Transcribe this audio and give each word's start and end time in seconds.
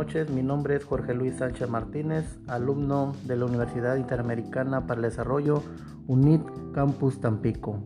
noches, 0.00 0.30
mi 0.30 0.42
nombre 0.42 0.76
es 0.76 0.84
Jorge 0.86 1.12
Luis 1.12 1.34
Sánchez 1.34 1.68
Martínez, 1.68 2.24
alumno 2.46 3.14
de 3.26 3.36
la 3.36 3.44
Universidad 3.44 3.96
Interamericana 3.96 4.86
para 4.86 4.96
el 4.98 5.02
Desarrollo 5.02 5.62
UNIT 6.06 6.40
Campus 6.72 7.20
Tampico. 7.20 7.84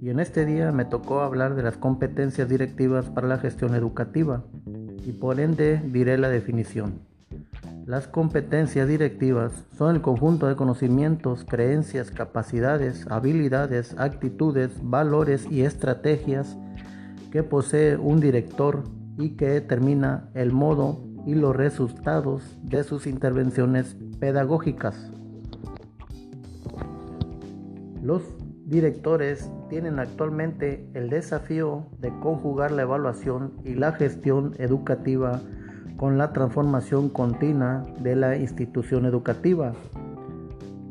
Y 0.00 0.08
en 0.08 0.18
este 0.18 0.46
día 0.46 0.72
me 0.72 0.86
tocó 0.86 1.20
hablar 1.20 1.54
de 1.54 1.62
las 1.62 1.76
competencias 1.76 2.48
directivas 2.48 3.10
para 3.10 3.28
la 3.28 3.36
gestión 3.36 3.74
educativa 3.74 4.44
y 5.04 5.12
por 5.12 5.40
ende 5.40 5.82
diré 5.84 6.16
la 6.16 6.30
definición. 6.30 7.00
Las 7.84 8.08
competencias 8.08 8.88
directivas 8.88 9.52
son 9.76 9.94
el 9.94 10.00
conjunto 10.00 10.46
de 10.46 10.56
conocimientos, 10.56 11.44
creencias, 11.44 12.10
capacidades, 12.10 13.06
habilidades, 13.10 13.94
actitudes, 13.98 14.70
valores 14.82 15.46
y 15.50 15.64
estrategias 15.64 16.56
que 17.30 17.42
posee 17.42 17.98
un 17.98 18.20
director 18.20 18.84
y 19.18 19.36
que 19.36 19.48
determina 19.48 20.30
el 20.32 20.52
modo 20.52 21.11
y 21.26 21.34
los 21.34 21.54
resultados 21.54 22.58
de 22.62 22.84
sus 22.84 23.06
intervenciones 23.06 23.96
pedagógicas. 24.18 25.10
Los 28.02 28.22
directores 28.66 29.50
tienen 29.68 29.98
actualmente 29.98 30.88
el 30.94 31.08
desafío 31.10 31.86
de 32.00 32.08
conjugar 32.20 32.72
la 32.72 32.82
evaluación 32.82 33.52
y 33.64 33.74
la 33.74 33.92
gestión 33.92 34.54
educativa 34.58 35.40
con 35.96 36.18
la 36.18 36.32
transformación 36.32 37.08
continua 37.08 37.86
de 38.00 38.16
la 38.16 38.36
institución 38.36 39.06
educativa, 39.06 39.72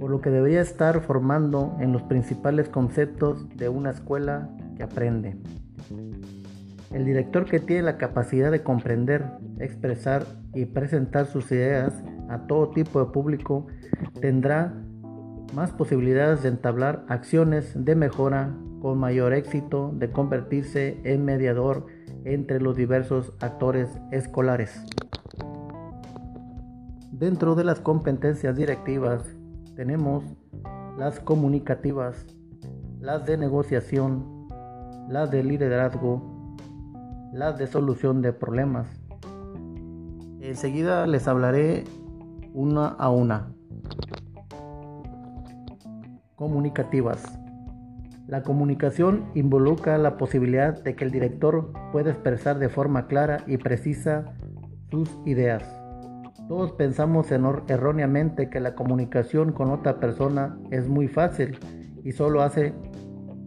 por 0.00 0.10
lo 0.10 0.20
que 0.20 0.30
debería 0.30 0.60
estar 0.60 1.00
formando 1.02 1.76
en 1.80 1.92
los 1.92 2.02
principales 2.02 2.68
conceptos 2.68 3.48
de 3.56 3.68
una 3.68 3.90
escuela 3.90 4.50
que 4.76 4.82
aprende. 4.82 5.36
El 6.92 7.04
director 7.04 7.44
que 7.44 7.60
tiene 7.60 7.82
la 7.82 7.98
capacidad 7.98 8.50
de 8.50 8.62
comprender, 8.62 9.24
expresar 9.58 10.24
y 10.54 10.66
presentar 10.66 11.26
sus 11.26 11.50
ideas 11.50 12.02
a 12.28 12.46
todo 12.46 12.70
tipo 12.70 13.04
de 13.04 13.12
público 13.12 13.66
tendrá 14.20 14.74
más 15.54 15.72
posibilidades 15.72 16.42
de 16.42 16.48
entablar 16.48 17.04
acciones 17.08 17.72
de 17.74 17.94
mejora 17.94 18.54
con 18.80 18.98
mayor 18.98 19.32
éxito 19.32 19.92
de 19.94 20.10
convertirse 20.10 21.00
en 21.04 21.24
mediador 21.24 21.86
entre 22.24 22.60
los 22.60 22.76
diversos 22.76 23.32
actores 23.40 23.88
escolares. 24.10 24.84
Dentro 27.12 27.54
de 27.54 27.64
las 27.64 27.80
competencias 27.80 28.56
directivas 28.56 29.22
tenemos 29.74 30.24
las 30.98 31.20
comunicativas, 31.20 32.26
las 33.00 33.24
de 33.26 33.38
negociación, 33.38 34.48
las 35.08 35.30
de 35.30 35.42
liderazgo, 35.42 36.35
las 37.36 37.58
de 37.58 37.66
solución 37.66 38.22
de 38.22 38.32
problemas. 38.32 38.88
Enseguida 40.40 41.06
les 41.06 41.28
hablaré 41.28 41.84
una 42.54 42.88
a 42.88 43.10
una. 43.10 43.52
Comunicativas. 46.34 47.38
La 48.26 48.42
comunicación 48.42 49.26
involucra 49.34 49.98
la 49.98 50.16
posibilidad 50.16 50.82
de 50.82 50.96
que 50.96 51.04
el 51.04 51.10
director 51.10 51.72
pueda 51.92 52.10
expresar 52.10 52.58
de 52.58 52.70
forma 52.70 53.06
clara 53.06 53.44
y 53.46 53.58
precisa 53.58 54.32
sus 54.90 55.10
ideas. 55.26 55.62
Todos 56.48 56.72
pensamos 56.72 57.30
erróneamente 57.30 58.48
que 58.48 58.60
la 58.60 58.74
comunicación 58.74 59.52
con 59.52 59.70
otra 59.70 60.00
persona 60.00 60.58
es 60.70 60.88
muy 60.88 61.06
fácil 61.06 61.58
y 62.02 62.12
solo 62.12 62.40
hace 62.40 62.72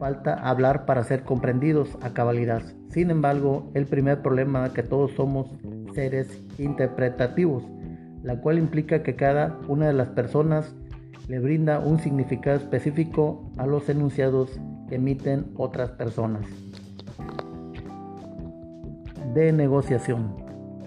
falta 0.00 0.32
hablar 0.32 0.86
para 0.86 1.04
ser 1.04 1.24
comprendidos 1.24 1.96
a 2.00 2.14
cabalidad. 2.14 2.62
Sin 2.88 3.10
embargo, 3.10 3.70
el 3.74 3.84
primer 3.84 4.22
problema 4.22 4.66
es 4.66 4.72
que 4.72 4.82
todos 4.82 5.12
somos 5.12 5.54
seres 5.94 6.26
interpretativos, 6.58 7.62
la 8.22 8.40
cual 8.40 8.58
implica 8.58 9.02
que 9.02 9.14
cada 9.14 9.58
una 9.68 9.86
de 9.86 9.92
las 9.92 10.08
personas 10.08 10.74
le 11.28 11.38
brinda 11.38 11.78
un 11.80 12.00
significado 12.00 12.56
específico 12.56 13.52
a 13.58 13.66
los 13.66 13.90
enunciados 13.90 14.58
que 14.88 14.94
emiten 14.94 15.52
otras 15.56 15.90
personas. 15.90 16.46
De 19.34 19.52
negociación. 19.52 20.34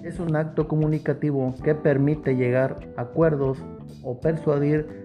Es 0.03 0.19
un 0.19 0.35
acto 0.35 0.68
comunicativo 0.68 1.53
que 1.63 1.75
permite 1.75 2.35
llegar 2.35 2.80
a 2.97 3.03
acuerdos 3.03 3.59
o 4.01 4.19
persuadir 4.19 5.03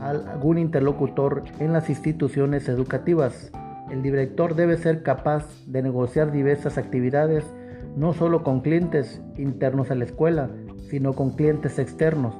algún 0.00 0.58
interlocutor 0.58 1.44
en 1.58 1.72
las 1.72 1.88
instituciones 1.88 2.68
educativas. 2.68 3.50
El 3.90 4.02
director 4.02 4.54
debe 4.54 4.76
ser 4.76 5.02
capaz 5.02 5.46
de 5.66 5.82
negociar 5.82 6.32
diversas 6.32 6.78
actividades, 6.78 7.44
no 7.96 8.12
solo 8.12 8.42
con 8.42 8.60
clientes 8.60 9.20
internos 9.36 9.90
a 9.90 9.94
la 9.94 10.04
escuela, 10.04 10.50
sino 10.88 11.12
con 11.14 11.30
clientes 11.30 11.78
externos. 11.78 12.34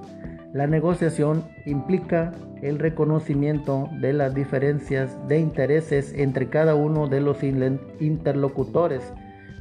La 0.53 0.67
negociación 0.67 1.45
implica 1.67 2.33
el 2.63 2.79
reconocimiento 2.79 3.89
de 4.01 4.13
las 4.13 4.35
diferencias 4.35 5.17
de 5.29 5.39
intereses 5.39 6.15
entre 6.17 6.49
cada 6.49 6.75
uno 6.75 7.09
de 7.09 7.21
los 7.21 7.43
interlocutores, 7.43 9.13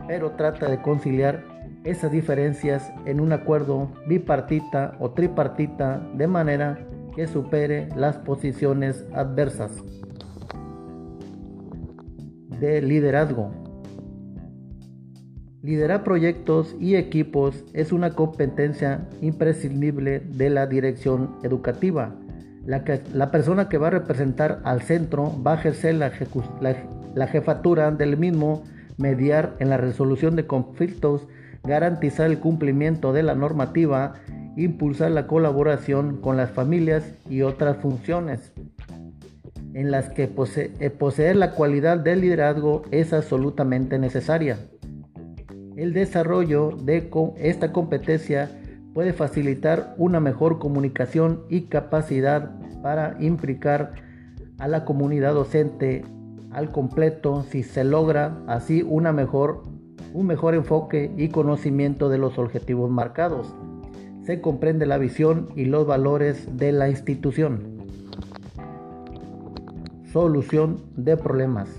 pero 0.07 0.31
trata 0.31 0.69
de 0.69 0.81
conciliar 0.81 1.43
esas 1.83 2.11
diferencias 2.11 2.91
en 3.05 3.19
un 3.19 3.31
acuerdo 3.33 3.91
bipartita 4.07 4.95
o 4.99 5.11
tripartita 5.11 5.99
de 6.15 6.27
manera 6.27 6.79
que 7.15 7.27
supere 7.27 7.87
las 7.95 8.17
posiciones 8.17 9.05
adversas. 9.13 9.71
De 12.59 12.81
liderazgo. 12.81 13.51
Liderar 15.61 16.03
proyectos 16.03 16.75
y 16.79 16.95
equipos 16.95 17.65
es 17.73 17.91
una 17.91 18.11
competencia 18.11 19.07
imprescindible 19.21 20.19
de 20.19 20.49
la 20.49 20.67
dirección 20.67 21.37
educativa. 21.43 22.15
La, 22.65 22.83
la 23.13 23.31
persona 23.31 23.67
que 23.67 23.77
va 23.77 23.87
a 23.87 23.91
representar 23.91 24.61
al 24.63 24.81
centro 24.81 25.31
va 25.43 25.53
a 25.53 25.55
ejercer 25.55 25.95
la, 25.95 26.11
la 27.15 27.27
jefatura 27.27 27.91
del 27.91 28.17
mismo, 28.17 28.63
mediar 28.97 29.55
en 29.59 29.69
la 29.69 29.77
resolución 29.77 30.35
de 30.35 30.45
conflictos, 30.45 31.27
garantizar 31.63 32.29
el 32.29 32.39
cumplimiento 32.39 33.11
de 33.11 33.23
la 33.23 33.35
normativa 33.35 34.13
impulsar 34.55 35.11
la 35.11 35.27
colaboración 35.27 36.17
con 36.17 36.37
las 36.37 36.51
familias 36.51 37.03
y 37.29 37.41
otras 37.41 37.77
funciones 37.77 38.53
en 39.73 39.91
las 39.91 40.09
que 40.09 40.23
eh, 40.23 40.89
poseer 40.89 41.35
la 41.35 41.51
cualidad 41.51 41.99
del 41.99 42.21
liderazgo 42.21 42.83
es 42.91 43.11
absolutamente 43.11 43.99
necesaria. 43.99 44.57
El 45.75 45.93
desarrollo 45.93 46.71
de 46.71 47.09
esta 47.37 47.73
competencia 47.73 48.49
puede 48.93 49.11
facilitar 49.11 49.93
una 49.97 50.21
mejor 50.21 50.59
comunicación 50.59 51.43
y 51.49 51.63
capacidad 51.63 52.51
para 52.81 53.17
implicar 53.19 53.95
a 54.57 54.69
la 54.69 54.85
comunidad 54.85 55.33
docente 55.33 56.05
al 56.51 56.71
completo 56.71 57.43
si 57.49 57.63
se 57.63 57.83
logra 57.83 58.37
así 58.47 58.81
una 58.81 59.11
mejor, 59.11 59.63
un 60.13 60.27
mejor 60.27 60.55
enfoque 60.55 61.11
y 61.17 61.27
conocimiento 61.27 62.07
de 62.07 62.17
los 62.17 62.37
objetivos 62.37 62.89
marcados 62.89 63.53
se 64.25 64.41
comprende 64.41 64.87
la 64.87 64.97
visión 64.97 65.49
y 65.55 65.65
los 65.65 65.85
valores 65.85 66.57
de 66.57 66.71
la 66.71 66.89
institución. 66.89 67.85
Solución 70.11 70.81
de 70.95 71.15
problemas. 71.15 71.69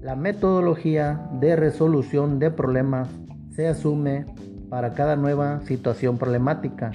La 0.00 0.14
metodología 0.14 1.28
de 1.40 1.56
resolución 1.56 2.38
de 2.38 2.52
problemas 2.52 3.08
se 3.50 3.66
asume 3.66 4.26
para 4.68 4.92
cada 4.92 5.16
nueva 5.16 5.60
situación 5.62 6.18
problemática 6.18 6.92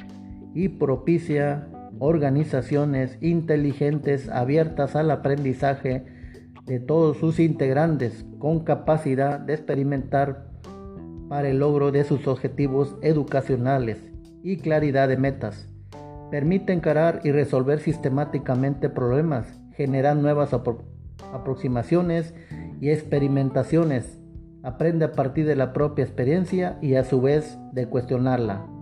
y 0.54 0.70
propicia 0.70 1.68
organizaciones 2.00 3.18
inteligentes 3.22 4.30
abiertas 4.30 4.96
al 4.96 5.12
aprendizaje 5.12 6.06
de 6.66 6.80
todos 6.80 7.18
sus 7.18 7.40
integrantes 7.42 8.26
con 8.40 8.62
capacidad 8.62 9.38
de 9.40 9.54
experimentar 9.54 10.48
para 11.28 11.50
el 11.50 11.60
logro 11.60 11.92
de 11.92 12.06
sus 12.06 12.28
objetivos 12.28 12.96
educacionales 13.02 14.15
y 14.46 14.58
claridad 14.58 15.08
de 15.08 15.18
metas. 15.18 15.68
Permite 16.30 16.72
encarar 16.72 17.22
y 17.24 17.32
resolver 17.32 17.80
sistemáticamente 17.80 18.90
problemas, 18.90 19.60
generar 19.74 20.16
nuevas 20.16 20.52
aproximaciones 21.34 22.36
y 22.80 22.92
experimentaciones. 22.92 24.20
Aprende 24.62 25.06
a 25.06 25.12
partir 25.14 25.48
de 25.48 25.56
la 25.56 25.74
propia 25.74 26.06
experiencia 26.06 26.78
y 26.80 26.94
a 26.94 27.04
su 27.04 27.22
vez 27.22 27.58
de 27.74 27.88
cuestionarla. 27.88 28.75